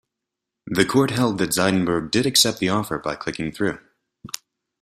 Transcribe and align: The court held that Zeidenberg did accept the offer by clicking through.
The 0.65 0.83
court 0.83 1.11
held 1.11 1.37
that 1.37 1.51
Zeidenberg 1.51 2.09
did 2.09 2.25
accept 2.25 2.57
the 2.57 2.69
offer 2.69 2.97
by 2.97 3.15
clicking 3.15 3.51
through. 3.51 3.77